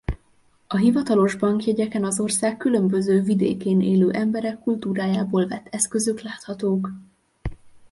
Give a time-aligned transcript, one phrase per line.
[0.67, 6.89] A hivatalos bankjegyeken az ország különböző vidékén élő emberek kultúrájából vett eszközök láthatók.